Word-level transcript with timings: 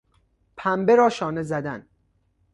پنبه 0.57 0.95
راشانه 0.95 1.43
زدن 1.43 1.87